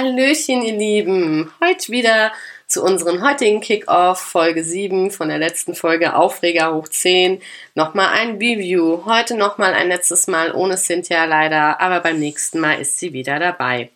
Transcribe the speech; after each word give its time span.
Hallöchen, 0.00 0.62
ihr 0.62 0.78
Lieben. 0.78 1.52
Heute 1.62 1.92
wieder 1.92 2.32
zu 2.66 2.82
unserem 2.82 3.22
heutigen 3.22 3.60
Kick-Off, 3.60 4.18
Folge 4.18 4.64
7 4.64 5.10
von 5.10 5.28
der 5.28 5.36
letzten 5.36 5.74
Folge 5.74 6.16
Aufreger 6.16 6.74
hoch 6.74 6.88
10. 6.88 7.42
Nochmal 7.74 8.08
ein 8.14 8.36
Review. 8.38 9.04
Heute 9.04 9.36
nochmal 9.36 9.74
ein 9.74 9.88
letztes 9.88 10.26
Mal 10.26 10.54
ohne 10.54 10.78
Cynthia 10.78 11.26
leider, 11.26 11.82
aber 11.82 12.00
beim 12.00 12.18
nächsten 12.18 12.60
Mal 12.60 12.80
ist 12.80 12.98
sie 12.98 13.12
wieder 13.12 13.38
dabei. 13.38 13.90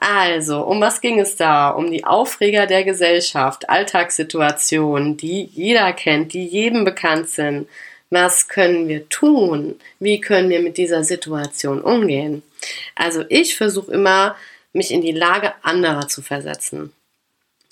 Also, 0.00 0.62
um 0.62 0.80
was 0.80 1.00
ging 1.00 1.20
es 1.20 1.36
da? 1.36 1.70
Um 1.70 1.88
die 1.88 2.04
Aufreger 2.04 2.66
der 2.66 2.82
Gesellschaft, 2.82 3.70
Alltagssituationen, 3.70 5.16
die 5.16 5.44
jeder 5.44 5.92
kennt, 5.92 6.32
die 6.32 6.44
jedem 6.44 6.84
bekannt 6.84 7.28
sind. 7.30 7.68
Was 8.10 8.48
können 8.48 8.88
wir 8.88 9.08
tun? 9.08 9.78
Wie 10.00 10.20
können 10.20 10.50
wir 10.50 10.60
mit 10.60 10.78
dieser 10.78 11.04
Situation 11.04 11.80
umgehen? 11.80 12.42
Also 12.96 13.22
ich 13.28 13.56
versuche 13.56 13.92
immer, 13.92 14.34
mich 14.76 14.92
in 14.92 15.00
die 15.00 15.12
Lage 15.12 15.52
anderer 15.62 16.08
zu 16.08 16.22
versetzen. 16.22 16.92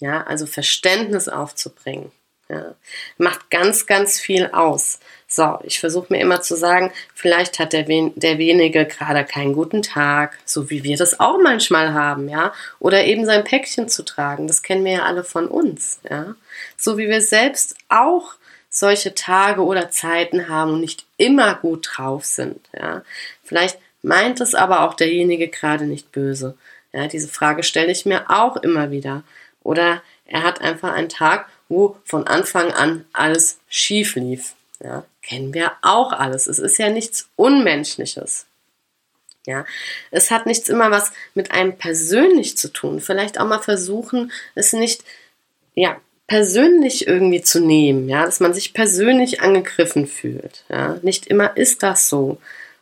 Ja, 0.01 0.25
also 0.25 0.47
Verständnis 0.47 1.29
aufzubringen. 1.29 2.11
Ja, 2.49 2.75
macht 3.17 3.51
ganz, 3.51 3.87
ganz 3.87 4.21
viel 4.21 4.51
aus. 4.53 4.99
So, 5.27 5.59
ich 5.63 5.81
versuche 5.81 6.13
mir 6.13 6.21
immer 6.21 6.43
zu 6.43 6.57
sagen, 6.57 6.93
vielleicht 7.15 7.59
hat 7.59 7.73
der, 7.73 7.89
wen 7.89 8.13
der 8.17 8.37
wenige 8.37 8.85
gerade 8.85 9.25
keinen 9.25 9.55
guten 9.55 9.83
Tag, 9.83 10.39
so 10.45 10.69
wie 10.69 10.85
wir 10.85 10.99
das 10.99 11.21
auch 11.21 11.39
manchmal 11.43 11.95
haben, 11.95 12.29
ja. 12.29 12.53
Oder 12.81 13.05
eben 13.07 13.25
sein 13.25 13.45
Päckchen 13.45 13.89
zu 13.89 14.05
tragen, 14.05 14.47
das 14.47 14.63
kennen 14.63 14.85
wir 14.85 14.93
ja 14.93 15.05
alle 15.05 15.25
von 15.25 15.49
uns, 15.49 16.01
ja. 16.09 16.35
So 16.77 16.99
wie 16.99 17.09
wir 17.09 17.23
selbst 17.23 17.77
auch 17.89 18.35
solche 18.69 19.15
Tage 19.15 19.65
oder 19.65 19.91
Zeiten 19.91 20.49
haben 20.49 20.75
und 20.75 20.81
nicht 20.83 21.07
immer 21.17 21.55
gut 21.55 21.89
drauf 21.93 22.25
sind, 22.27 22.61
ja. 22.79 23.03
Vielleicht 23.43 23.79
meint 24.03 24.41
es 24.43 24.55
aber 24.55 24.83
auch 24.83 24.95
derjenige 24.95 25.49
gerade 25.49 25.87
nicht 25.87 26.13
böse. 26.13 26.59
Ja, 26.95 27.09
diese 27.09 27.29
Frage 27.29 27.65
stelle 27.65 27.91
ich 27.91 28.07
mir 28.07 28.31
auch 28.31 28.57
immer 28.57 28.93
wieder. 28.93 29.25
Oder 29.65 30.01
er 30.27 30.45
hat 30.45 30.61
einfach 30.61 30.93
einen 30.93 31.09
Tag, 31.09 31.49
wo 31.69 31.97
von 32.05 32.27
Anfang 32.29 32.71
an 32.71 33.05
alles 33.13 33.59
schief 33.69 34.15
lief. 34.15 34.55
Ja, 34.81 35.05
kennen 35.21 35.53
wir 35.53 35.73
auch 35.83 36.13
alles. 36.13 36.47
Es 36.47 36.61
ist 36.61 36.79
ja 36.79 36.91
nichts 36.91 37.29
Unmenschliches. 37.35 38.47
Ja, 39.45 39.67
es 40.13 40.31
hat 40.31 40.47
nichts 40.47 40.69
immer 40.69 40.93
was 40.93 41.11
mit 41.35 41.51
einem 41.51 41.77
persönlich 41.77 42.57
zu 42.57 42.73
tun. 42.73 43.01
Vielleicht 43.01 43.41
auch 43.41 43.47
mal 43.47 43.61
versuchen, 43.61 44.31
es 44.55 44.73
nicht, 44.73 45.03
ja, 45.75 46.01
persönlich 46.27 47.07
irgendwie 47.09 47.43
zu 47.43 47.61
nehmen, 47.61 48.09
ja, 48.09 48.25
dass 48.25 48.41
man 48.41 48.55
sich 48.55 48.73
persönlich 48.73 49.41
angegriffen 49.41 50.07
fühlt. 50.07 50.65
Ja, 50.69 50.99
nicht 51.03 51.27
immer 51.27 51.57
ist 51.57 51.83
das 51.83 52.09
so. 52.09 52.39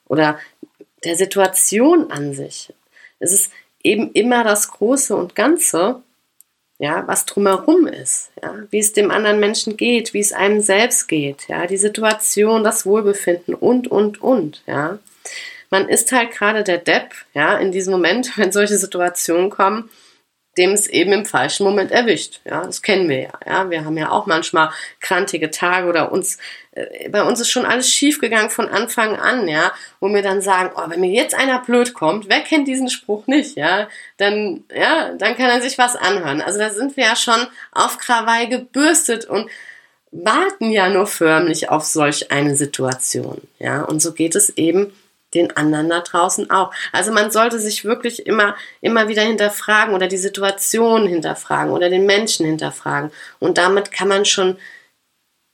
Oder 0.06 0.38
der 1.02 1.16
Situation 1.16 2.12
an 2.12 2.34
sich. 2.34 2.72
Es 3.18 3.33
ist 3.33 3.50
eben 3.83 4.12
immer 4.12 4.44
das 4.44 4.69
Große 4.69 5.14
und 5.14 5.34
Ganze, 5.34 6.02
ja, 6.78 7.06
was 7.06 7.27
drumherum 7.27 7.86
ist, 7.86 8.30
ja, 8.42 8.55
wie 8.70 8.78
es 8.78 8.92
dem 8.92 9.11
anderen 9.11 9.39
Menschen 9.39 9.77
geht, 9.77 10.14
wie 10.14 10.20
es 10.20 10.33
einem 10.33 10.61
selbst 10.61 11.06
geht, 11.06 11.48
ja, 11.48 11.66
die 11.66 11.77
Situation, 11.77 12.64
das 12.64 12.86
Wohlbefinden 12.86 13.55
und, 13.55 13.89
und, 13.89 14.20
und, 14.20 14.62
ja. 14.66 14.98
Man 15.70 15.89
ist 15.89 16.12
halt 16.12 16.33
gerade 16.33 16.64
der 16.64 16.78
Depp, 16.78 17.14
ja, 17.34 17.56
in 17.56 17.72
diesem 17.72 17.92
Moment, 17.92 18.33
wenn 18.36 18.52
solche 18.52 18.78
Situationen 18.78 19.50
kommen, 19.50 19.91
dem 20.58 20.72
es 20.72 20.86
eben 20.86 21.12
im 21.12 21.25
falschen 21.25 21.64
Moment 21.64 21.91
erwischt. 21.91 22.41
Ja, 22.45 22.64
das 22.64 22.83
kennen 22.83 23.08
wir 23.08 23.20
ja. 23.20 23.33
Ja, 23.47 23.70
wir 23.70 23.84
haben 23.84 23.97
ja 23.97 24.11
auch 24.11 24.27
manchmal 24.27 24.70
krantige 25.00 25.50
Tage 25.50 25.89
oder 25.89 26.12
uns, 26.12 26.39
äh, 26.72 27.08
bei 27.08 27.22
uns 27.22 27.41
ist 27.41 27.50
schon 27.50 27.64
alles 27.64 27.89
schief 27.89 28.20
gegangen 28.20 28.50
von 28.50 28.69
Anfang 28.69 29.17
an, 29.17 29.48
ja, 29.48 29.73
wo 30.00 30.08
wir 30.08 30.23
dann 30.23 30.42
sagen, 30.42 30.70
oh, 30.77 30.83
wenn 30.89 31.00
mir 31.00 31.11
jetzt 31.11 31.34
einer 31.34 31.61
blöd 31.61 31.95
kommt, 31.95 32.28
wer 32.28 32.41
kennt 32.41 32.69
diesen 32.69 32.91
Spruch 32.91 33.27
nicht, 33.27 33.56
ja, 33.56 33.89
dann, 34.19 34.64
ja, 34.75 35.14
dann 35.14 35.36
kann 35.36 35.48
er 35.48 35.62
sich 35.62 35.78
was 35.78 35.97
anhören. 35.97 36.42
Also 36.42 36.58
da 36.58 36.70
sind 36.70 36.97
wir 36.97 37.05
ja 37.05 37.17
schon 37.17 37.47
auf 37.73 37.98
Krawall 37.98 38.48
gebürstet 38.48 39.24
und 39.24 39.48
warten 40.11 40.70
ja 40.70 40.90
nur 40.90 41.07
förmlich 41.07 41.70
auf 41.70 41.84
solch 41.84 42.30
eine 42.30 42.57
Situation, 42.57 43.40
ja, 43.58 43.83
und 43.83 44.02
so 44.02 44.13
geht 44.13 44.34
es 44.34 44.51
eben 44.58 44.92
den 45.35 45.57
anderen 45.57 45.89
da 45.89 46.01
draußen 46.01 46.51
auch. 46.51 46.73
Also 46.93 47.13
man 47.13 47.31
sollte 47.31 47.59
sich 47.59 47.85
wirklich 47.85 48.27
immer, 48.27 48.57
immer 48.81 49.09
wieder 49.09 49.23
hinterfragen 49.23 49.95
oder 49.95 50.09
die 50.09 50.17
Situation 50.17 51.07
hinterfragen 51.07 51.73
oder 51.73 51.89
den 51.89 52.07
Menschen 52.07 52.47
hinterfragen. 52.47 53.11
Und 53.39 53.59
damit 53.59 53.93
kann 53.93 54.09
man 54.09 54.25
schon 54.25 54.59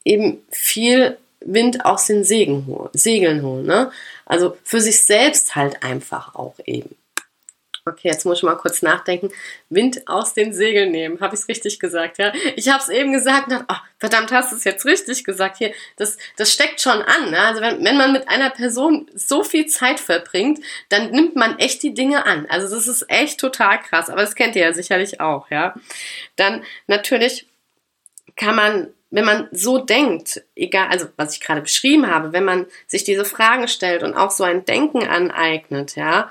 eben 0.03 0.39
viel 0.49 1.17
Wind 1.41 1.85
aus 1.85 2.07
den 2.07 2.23
Segeln 2.23 3.43
holen. 3.43 3.65
Ne? 3.65 3.91
Also 4.25 4.57
für 4.63 4.81
sich 4.81 5.03
selbst 5.03 5.55
halt 5.55 5.83
einfach 5.83 6.35
auch 6.35 6.55
eben. 6.65 6.95
Okay, 7.85 8.09
jetzt 8.09 8.25
muss 8.25 8.39
ich 8.39 8.43
mal 8.43 8.55
kurz 8.55 8.81
nachdenken. 8.81 9.31
Wind 9.69 10.07
aus 10.07 10.33
den 10.33 10.53
Segeln 10.53 10.91
nehmen. 10.91 11.19
Habe 11.21 11.35
ich 11.35 11.41
es 11.41 11.47
richtig 11.47 11.79
gesagt, 11.79 12.17
ja? 12.17 12.33
Ich 12.55 12.69
habe 12.69 12.81
es 12.81 12.89
eben 12.89 13.11
gesagt 13.11 13.47
und 13.47 13.53
dachte, 13.53 13.65
oh, 13.69 13.87
verdammt, 13.97 14.31
hast 14.31 14.51
du 14.51 14.55
es 14.55 14.63
jetzt 14.63 14.85
richtig 14.85 15.23
gesagt. 15.23 15.57
Hier, 15.57 15.73
das, 15.95 16.17
das 16.37 16.51
steckt 16.51 16.81
schon 16.81 17.01
an. 17.01 17.31
Ne? 17.31 17.39
Also 17.39 17.61
wenn, 17.61 17.83
wenn 17.83 17.97
man 17.97 18.11
mit 18.11 18.27
einer 18.27 18.49
Person 18.49 19.09
so 19.15 19.43
viel 19.43 19.65
Zeit 19.67 19.99
verbringt, 19.99 20.59
dann 20.89 21.11
nimmt 21.11 21.35
man 21.35 21.57
echt 21.59 21.83
die 21.83 21.93
Dinge 21.93 22.25
an. 22.25 22.45
Also 22.49 22.73
das 22.73 22.87
ist 22.87 23.05
echt 23.09 23.39
total 23.39 23.79
krass. 23.79 24.09
Aber 24.09 24.21
das 24.21 24.35
kennt 24.35 24.55
ihr 24.55 24.63
ja 24.63 24.73
sicherlich 24.73 25.19
auch, 25.19 25.49
ja? 25.49 25.73
Dann 26.35 26.63
natürlich 26.87 27.47
kann 28.35 28.55
man 28.55 28.93
wenn 29.11 29.25
man 29.25 29.47
so 29.51 29.79
denkt, 29.79 30.43
egal, 30.55 30.87
also 30.89 31.07
was 31.17 31.33
ich 31.33 31.41
gerade 31.41 31.61
beschrieben 31.61 32.07
habe, 32.07 32.31
wenn 32.31 32.45
man 32.45 32.67
sich 32.87 33.03
diese 33.03 33.25
Fragen 33.25 33.67
stellt 33.67 34.03
und 34.03 34.13
auch 34.13 34.31
so 34.31 34.43
ein 34.43 34.65
Denken 34.65 35.07
aneignet, 35.07 35.95
ja, 35.95 36.29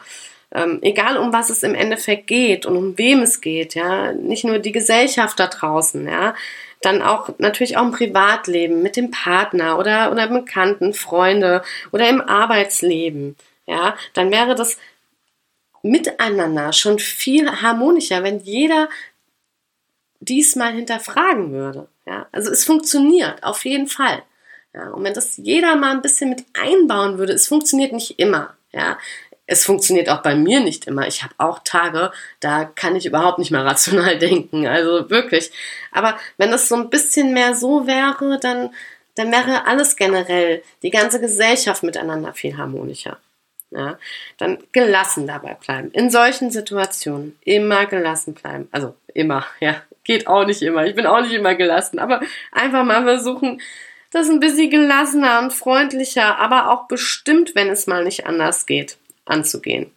ähm, 0.53 0.79
egal 0.83 1.19
um 1.19 1.33
was 1.33 1.51
es 1.51 1.63
im 1.63 1.75
Endeffekt 1.75 2.27
geht 2.27 2.67
und 2.67 2.77
um 2.77 2.99
wem 2.99 3.23
es 3.23 3.41
geht, 3.41 3.75
ja, 3.75 4.13
nicht 4.13 4.45
nur 4.45 4.59
die 4.59 4.73
Gesellschaft 4.73 5.39
da 5.39 5.47
draußen, 5.47 6.07
ja, 6.09 6.35
dann 6.83 7.03
auch 7.03 7.31
natürlich 7.39 7.77
auch 7.77 7.83
im 7.83 7.91
Privatleben 7.91 8.83
mit 8.83 8.97
dem 8.97 9.11
Partner 9.11 9.79
oder 9.79 10.11
oder 10.13 10.29
Bekannten, 10.29 10.95
Freunde 10.95 11.63
oder 11.93 12.09
im 12.09 12.21
Arbeitsleben, 12.21 13.37
ja, 13.67 13.97
dann 14.15 14.31
wäre 14.31 14.55
das 14.55 14.79
miteinander 15.83 16.73
schon 16.73 16.99
viel 16.99 17.51
harmonischer, 17.51 18.23
wenn 18.23 18.41
jeder 18.41 18.89
diesmal 20.21 20.73
hinterfragen 20.73 21.53
würde. 21.53 21.89
Ja, 22.07 22.27
also 22.33 22.51
es 22.51 22.65
funktioniert 22.65 23.43
auf 23.45 23.65
jeden 23.65 23.87
Fall. 23.87 24.23
Ja, 24.75 24.91
und 24.91 25.05
wenn 25.05 25.15
das 25.15 25.37
jeder 25.37 25.77
mal 25.77 25.93
ein 25.93 26.03
bisschen 26.03 26.31
mit 26.31 26.45
einbauen 26.55 27.19
würde, 27.19 27.33
es 27.33 27.49
funktioniert 27.49 27.93
nicht 27.93 28.19
immer. 28.19 28.57
Ja, 28.73 28.99
es 29.49 29.65
funktioniert 29.65 30.11
auch 30.11 30.23
bei 30.23 30.37
mir 30.37 30.61
nicht 30.61 30.87
immer. 30.87 31.09
Ich 31.09 31.23
habe 31.23 31.35
auch 31.39 31.61
Tage, 31.65 32.13
da 32.39 32.67
kann 32.67 32.95
ich 32.95 33.07
überhaupt 33.07 33.39
nicht 33.39 33.51
mehr 33.51 33.65
rational 33.65 34.19
denken. 34.21 34.67
Also 34.67 35.11
wirklich. 35.11 35.51
Aber 35.91 36.17
wenn 36.37 36.51
das 36.51 36.69
so 36.69 36.77
ein 36.77 36.91
bisschen 36.91 37.33
mehr 37.33 37.55
so 37.55 37.87
wäre, 37.87 38.39
dann, 38.39 38.71
dann 39.15 39.33
wäre 39.33 39.67
alles 39.67 39.97
generell, 39.97 40.63
die 40.83 40.91
ganze 40.91 41.19
Gesellschaft 41.19 41.83
miteinander 41.83 42.35
viel 42.35 42.57
harmonischer. 42.57 43.19
Ja, 43.71 43.99
dann 44.37 44.59
gelassen 44.73 45.27
dabei 45.27 45.55
bleiben. 45.55 45.91
In 45.93 46.11
solchen 46.11 46.51
Situationen 46.51 47.39
immer 47.43 47.87
gelassen 47.87 48.35
bleiben. 48.35 48.69
Also 48.71 48.95
immer, 49.15 49.47
ja, 49.61 49.83
geht 50.05 50.27
auch 50.27 50.45
nicht 50.45 50.61
immer. 50.61 50.85
Ich 50.85 50.95
bin 50.95 51.07
auch 51.07 51.23
nicht 51.23 51.33
immer 51.33 51.55
gelassen, 51.55 51.99
aber 51.99 52.21
einfach 52.53 52.85
mal 52.85 53.03
versuchen, 53.05 53.63
das 54.11 54.29
ein 54.29 54.41
bisschen 54.41 54.71
gelassener 54.71 55.39
und 55.39 55.53
freundlicher, 55.53 56.39
aber 56.39 56.71
auch 56.71 56.87
bestimmt, 56.87 57.55
wenn 57.55 57.69
es 57.69 57.87
mal 57.87 58.05
nicht 58.05 58.27
anders 58.27 58.67
geht 58.67 58.99
anzugehen. 59.29 59.91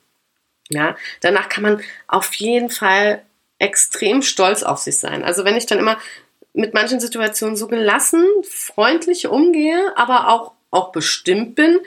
Ja, 0.69 0.95
danach 1.21 1.49
kann 1.49 1.63
man 1.63 1.81
auf 2.07 2.33
jeden 2.35 2.69
Fall 2.69 3.23
extrem 3.59 4.21
stolz 4.21 4.63
auf 4.63 4.79
sich 4.79 4.97
sein. 4.97 5.23
Also 5.23 5.43
wenn 5.45 5.57
ich 5.57 5.65
dann 5.65 5.79
immer 5.79 5.97
mit 6.53 6.73
manchen 6.73 6.99
Situationen 6.99 7.55
so 7.55 7.67
gelassen, 7.67 8.25
freundlich 8.49 9.27
umgehe, 9.27 9.93
aber 9.95 10.29
auch, 10.29 10.53
auch 10.71 10.91
bestimmt 10.91 11.55
bin, 11.55 11.79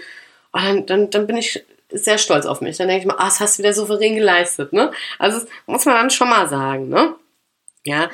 oh, 0.52 0.58
dann, 0.58 0.86
dann, 0.86 1.10
dann 1.10 1.26
bin 1.26 1.36
ich 1.36 1.64
sehr 1.90 2.18
stolz 2.18 2.46
auf 2.46 2.60
mich. 2.60 2.76
Dann 2.76 2.88
denke 2.88 3.02
ich 3.02 3.06
mir, 3.06 3.18
ah, 3.18 3.24
das 3.24 3.40
hast 3.40 3.58
du 3.58 3.62
wieder 3.62 3.72
souverän 3.72 4.14
geleistet. 4.14 4.72
Ne? 4.72 4.92
Also 5.18 5.40
das 5.40 5.48
muss 5.66 5.84
man 5.84 5.94
dann 5.96 6.10
schon 6.10 6.28
mal 6.28 6.48
sagen. 6.48 6.88
Ne? 6.88 7.14
Ja, 7.84 8.10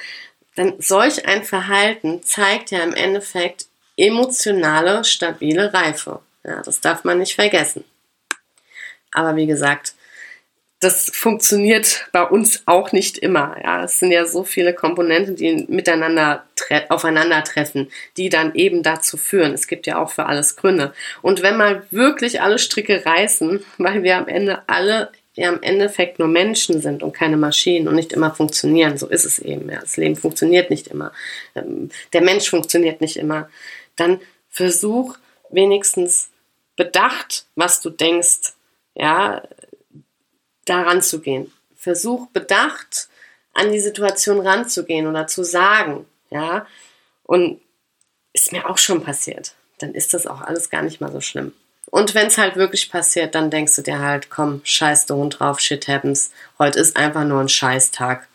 denn 0.56 0.74
solch 0.78 1.26
ein 1.26 1.44
Verhalten 1.44 2.22
zeigt 2.22 2.70
ja 2.70 2.80
im 2.80 2.94
Endeffekt 2.94 3.66
emotionale, 3.96 5.04
stabile 5.04 5.72
Reife. 5.72 6.20
Ja, 6.44 6.62
das 6.62 6.80
darf 6.80 7.04
man 7.04 7.18
nicht 7.18 7.34
vergessen. 7.34 7.84
Aber 9.12 9.36
wie 9.36 9.46
gesagt, 9.46 9.94
das 10.80 11.10
funktioniert 11.12 12.08
bei 12.10 12.22
uns 12.22 12.62
auch 12.64 12.90
nicht 12.92 13.18
immer. 13.18 13.56
Ja, 13.62 13.84
es 13.84 13.98
sind 13.98 14.12
ja 14.12 14.24
so 14.24 14.44
viele 14.44 14.72
Komponenten, 14.72 15.36
die 15.36 15.66
miteinander 15.68 16.44
aufeinandertreffen, 16.88 17.90
die 18.16 18.30
dann 18.30 18.54
eben 18.54 18.82
dazu 18.82 19.18
führen. 19.18 19.52
Es 19.52 19.66
gibt 19.66 19.86
ja 19.86 19.98
auch 19.98 20.10
für 20.10 20.24
alles 20.24 20.56
Gründe. 20.56 20.94
Und 21.20 21.42
wenn 21.42 21.58
mal 21.58 21.82
wirklich 21.90 22.40
alle 22.40 22.58
Stricke 22.58 23.04
reißen, 23.04 23.62
weil 23.76 24.02
wir 24.02 24.16
am 24.16 24.26
Ende 24.26 24.62
alle 24.68 25.10
ja 25.34 25.50
im 25.50 25.62
Endeffekt 25.62 26.18
nur 26.18 26.28
Menschen 26.28 26.80
sind 26.80 27.02
und 27.02 27.12
keine 27.12 27.36
Maschinen 27.36 27.86
und 27.86 27.94
nicht 27.94 28.12
immer 28.12 28.34
funktionieren, 28.34 28.96
so 28.96 29.06
ist 29.06 29.24
es 29.24 29.38
eben. 29.38 29.70
Ja. 29.70 29.80
Das 29.80 29.96
Leben 29.96 30.16
funktioniert 30.16 30.70
nicht 30.70 30.88
immer. 30.88 31.12
Ähm, 31.54 31.90
der 32.12 32.22
Mensch 32.22 32.48
funktioniert 32.48 33.00
nicht 33.00 33.16
immer. 33.16 33.48
Dann 33.96 34.20
versuch 34.48 35.16
wenigstens 35.50 36.30
bedacht, 36.76 37.44
was 37.54 37.80
du 37.80 37.90
denkst, 37.90 38.54
ja, 38.94 39.42
daran 40.64 41.02
zu 41.02 41.20
gehen. 41.20 41.52
versuch 41.76 42.28
bedacht 42.28 43.08
an 43.54 43.72
die 43.72 43.80
Situation 43.80 44.46
ranzugehen 44.46 45.06
oder 45.06 45.26
zu 45.26 45.44
sagen, 45.44 46.06
ja. 46.30 46.66
Und 47.24 47.60
ist 48.32 48.52
mir 48.52 48.68
auch 48.68 48.78
schon 48.78 49.02
passiert. 49.02 49.54
Dann 49.78 49.94
ist 49.94 50.14
das 50.14 50.26
auch 50.26 50.40
alles 50.40 50.70
gar 50.70 50.82
nicht 50.82 51.00
mal 51.00 51.10
so 51.10 51.20
schlimm. 51.20 51.52
Und 51.86 52.14
wenn 52.14 52.28
es 52.28 52.38
halt 52.38 52.56
wirklich 52.56 52.90
passiert, 52.90 53.34
dann 53.34 53.50
denkst 53.50 53.74
du 53.76 53.82
dir 53.82 53.98
halt, 53.98 54.30
komm, 54.30 54.60
scheiß 54.62 55.06
du 55.06 55.16
Hund 55.16 55.40
drauf, 55.40 55.58
shit 55.58 55.88
happens. 55.88 56.30
Heute 56.58 56.78
ist 56.78 56.96
einfach 56.96 57.24
nur 57.24 57.40
ein 57.40 57.48
Scheißtag. 57.48 58.28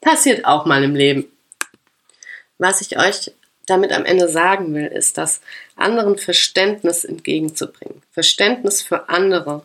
Passiert 0.00 0.44
auch 0.44 0.66
mal 0.66 0.84
im 0.84 0.94
Leben. 0.94 1.24
Was 2.58 2.80
ich 2.80 2.98
euch 2.98 3.32
damit 3.66 3.92
am 3.92 4.04
Ende 4.04 4.28
sagen 4.28 4.74
will, 4.74 4.86
ist, 4.86 5.16
dass 5.16 5.40
anderen 5.76 6.18
Verständnis 6.18 7.04
entgegenzubringen. 7.04 8.02
Verständnis 8.10 8.82
für 8.82 9.08
andere 9.08 9.62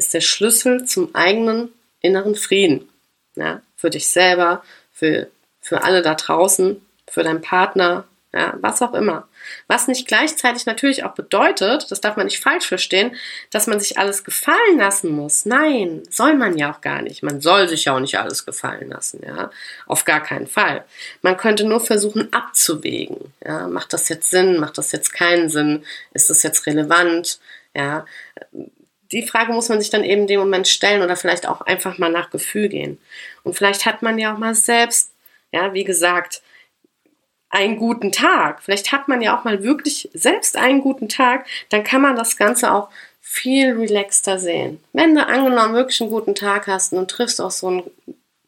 ist 0.00 0.14
der 0.14 0.22
Schlüssel 0.22 0.86
zum 0.86 1.14
eigenen 1.14 1.68
inneren 2.00 2.34
Frieden. 2.34 2.88
Ja, 3.36 3.60
für 3.76 3.90
dich 3.90 4.08
selber, 4.08 4.64
für, 4.90 5.28
für 5.60 5.84
alle 5.84 6.00
da 6.00 6.14
draußen, 6.14 6.80
für 7.06 7.22
deinen 7.22 7.42
Partner, 7.42 8.04
ja, 8.32 8.54
was 8.60 8.80
auch 8.80 8.94
immer. 8.94 9.28
Was 9.66 9.88
nicht 9.88 10.08
gleichzeitig 10.08 10.64
natürlich 10.64 11.04
auch 11.04 11.12
bedeutet, 11.12 11.90
das 11.90 12.00
darf 12.00 12.16
man 12.16 12.26
nicht 12.26 12.40
falsch 12.40 12.66
verstehen, 12.66 13.14
dass 13.50 13.66
man 13.66 13.78
sich 13.78 13.98
alles 13.98 14.24
gefallen 14.24 14.78
lassen 14.78 15.10
muss. 15.10 15.44
Nein, 15.44 16.02
soll 16.08 16.34
man 16.34 16.56
ja 16.56 16.72
auch 16.72 16.80
gar 16.80 17.02
nicht. 17.02 17.22
Man 17.22 17.42
soll 17.42 17.68
sich 17.68 17.84
ja 17.84 17.94
auch 17.94 18.00
nicht 18.00 18.18
alles 18.18 18.46
gefallen 18.46 18.88
lassen, 18.88 19.20
ja. 19.26 19.50
Auf 19.86 20.06
gar 20.06 20.22
keinen 20.22 20.46
Fall. 20.46 20.84
Man 21.20 21.36
könnte 21.36 21.64
nur 21.64 21.80
versuchen 21.80 22.32
abzuwägen. 22.32 23.34
Ja, 23.44 23.68
macht 23.68 23.92
das 23.92 24.08
jetzt 24.08 24.30
Sinn? 24.30 24.60
Macht 24.60 24.78
das 24.78 24.92
jetzt 24.92 25.12
keinen 25.12 25.50
Sinn? 25.50 25.84
Ist 26.14 26.30
das 26.30 26.42
jetzt 26.42 26.66
relevant? 26.66 27.38
Ja. 27.74 28.06
Die 29.12 29.26
Frage 29.26 29.52
muss 29.52 29.68
man 29.68 29.80
sich 29.80 29.90
dann 29.90 30.04
eben 30.04 30.22
in 30.22 30.26
dem 30.26 30.40
Moment 30.40 30.68
stellen 30.68 31.02
oder 31.02 31.16
vielleicht 31.16 31.48
auch 31.48 31.60
einfach 31.62 31.98
mal 31.98 32.10
nach 32.10 32.30
Gefühl 32.30 32.68
gehen. 32.68 32.98
Und 33.42 33.54
vielleicht 33.54 33.86
hat 33.86 34.02
man 34.02 34.18
ja 34.18 34.34
auch 34.34 34.38
mal 34.38 34.54
selbst, 34.54 35.12
ja, 35.52 35.74
wie 35.74 35.84
gesagt, 35.84 36.42
einen 37.50 37.76
guten 37.76 38.12
Tag. 38.12 38.62
Vielleicht 38.62 38.92
hat 38.92 39.08
man 39.08 39.20
ja 39.20 39.36
auch 39.36 39.44
mal 39.44 39.62
wirklich 39.62 40.08
selbst 40.14 40.56
einen 40.56 40.80
guten 40.80 41.08
Tag, 41.08 41.46
dann 41.68 41.84
kann 41.84 42.00
man 42.00 42.16
das 42.16 42.36
Ganze 42.36 42.72
auch 42.72 42.88
viel 43.20 43.72
relaxter 43.72 44.38
sehen. 44.38 44.82
Wenn 44.92 45.14
du 45.14 45.26
angenommen 45.26 45.74
wirklich 45.74 46.00
einen 46.00 46.10
guten 46.10 46.34
Tag 46.34 46.66
hast 46.66 46.92
und 46.92 47.10
triffst 47.10 47.40
auch 47.40 47.50
so 47.50 47.68
einen 47.68 47.90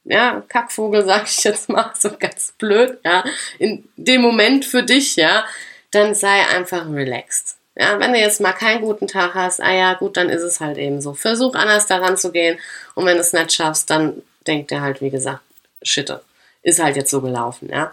ja, 0.04 0.42
Kackvogel, 0.48 1.04
sag 1.06 1.24
ich 1.24 1.44
jetzt 1.44 1.68
mal, 1.68 1.92
so 1.98 2.10
ganz 2.18 2.54
blöd, 2.58 2.98
ja, 3.04 3.24
in 3.58 3.88
dem 3.96 4.22
Moment 4.22 4.64
für 4.64 4.82
dich, 4.82 5.16
ja, 5.16 5.44
dann 5.90 6.14
sei 6.14 6.46
einfach 6.46 6.86
relaxed. 6.88 7.56
Ja, 7.74 7.98
wenn 7.98 8.12
du 8.12 8.19
jetzt 8.19 8.40
mal 8.40 8.52
keinen 8.52 8.82
guten 8.82 9.08
Tag 9.08 9.34
hast, 9.34 9.60
ah 9.60 9.72
ja, 9.72 9.94
gut, 9.94 10.16
dann 10.16 10.28
ist 10.28 10.42
es 10.42 10.60
halt 10.60 10.76
eben 10.76 11.00
so. 11.00 11.14
Versuch 11.14 11.54
anders 11.54 11.86
daran 11.86 12.16
zu 12.16 12.30
gehen 12.30 12.58
und 12.94 13.06
wenn 13.06 13.16
du 13.16 13.20
es 13.20 13.32
nicht 13.32 13.52
schaffst, 13.52 13.88
dann 13.88 14.22
denk 14.46 14.69
dir 14.69 14.82
halt, 14.82 15.00
wie 15.00 15.10
gesagt, 15.10 15.40
Shitte. 15.82 16.22
Ist 16.62 16.82
halt 16.82 16.96
jetzt 16.96 17.10
so 17.10 17.20
gelaufen, 17.20 17.69
ja. 17.70 17.92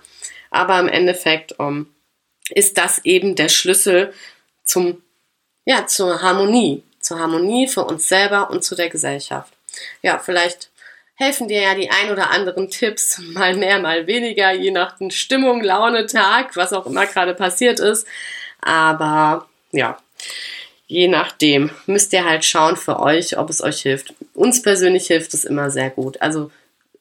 Aber 0.52 0.80
im 0.80 0.90
Endeffekt 0.90 1.60
um, 1.60 1.68
ähm, 1.68 1.88
ist 2.52 2.78
das 2.78 3.00
eben 3.06 3.36
der 3.36 3.50
Schlüssel 3.50 4.14
zum, 4.64 5.02
ja, 5.66 5.88
zur 5.88 6.22
Harmonie. 6.22 6.84
Zur 7.00 7.20
Harmonie 7.20 7.68
für 7.68 7.84
uns 7.84 8.08
selber 8.08 8.50
und 8.50 8.64
zu 8.64 8.76
der 8.76 8.90
Gesellschaft. 8.90 9.54
Ja, 10.02 10.20
vielleicht 10.20 10.70
helfen 11.16 11.48
dir 11.48 11.62
ja 11.62 11.76
die 11.76 11.90
ein 11.90 12.12
oder 12.12 12.31
anderen 12.31 12.70
Tipps, 12.70 13.18
mal 13.34 13.56
mehr, 13.56 13.80
mal 13.80 14.08
weniger, 14.08 14.52
je 14.52 14.72
nach 14.72 14.98
Stimmung, 15.10 15.64
Laune, 15.64 16.06
Tag, 16.06 16.56
was 16.56 16.74
auch 16.74 16.86
immer 16.86 17.06
gerade 17.06 17.34
passiert 17.34 17.80
ist. 17.80 18.08
Aber 18.62 19.49
ja, 19.71 19.98
je 20.88 21.07
nachdem 21.07 21.69
müsst 21.86 22.13
ihr 22.13 22.25
halt 22.25 22.44
schauen 22.44 22.75
für 22.75 23.00
euch, 23.00 23.38
ob 23.38 23.50
es 23.50 23.62
euch 23.62 23.81
hilft. 23.81 24.13
Uns 24.33 24.62
persönlich 24.62 25.07
hilft 25.07 25.33
es 25.33 25.45
immer 25.45 25.69
sehr 25.69 25.89
gut. 25.89 26.21
Also 26.21 26.51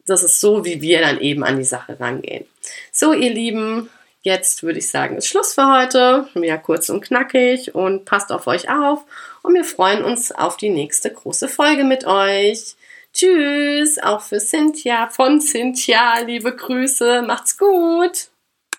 das 0.07 0.23
ist 0.23 0.41
so, 0.41 0.65
wie 0.65 0.81
wir 0.81 1.01
dann 1.01 1.21
eben 1.21 1.45
an 1.45 1.59
die 1.59 1.65
Sache 1.65 1.99
rangehen. 1.99 2.47
So, 2.93 3.13
ihr 3.13 3.33
Lieben, 3.33 3.91
jetzt 4.23 4.63
würde 4.63 4.79
ich 4.79 4.89
sagen, 4.89 5.17
ist 5.17 5.27
Schluss 5.27 5.55
für 5.55 5.71
heute. 5.73 6.29
Ja, 6.35 6.57
kurz 6.57 6.89
und 6.91 7.03
knackig 7.03 7.75
und 7.75 8.05
passt 8.05 8.31
auf 8.31 8.47
euch 8.47 8.71
auf. 8.71 9.05
Und 9.43 9.55
wir 9.55 9.65
freuen 9.65 10.05
uns 10.05 10.33
auf 10.33 10.57
die 10.57 10.71
nächste 10.71 11.11
große 11.11 11.49
Folge 11.49 11.85
mit 11.85 12.07
euch. 12.07 12.75
Tschüss, 13.15 13.99
auch 13.99 14.21
für 14.21 14.39
Cynthia, 14.39 15.09
von 15.09 15.41
Cynthia, 15.41 16.21
liebe 16.21 16.55
Grüße, 16.55 17.23
macht's 17.23 17.57
gut. 17.57 18.29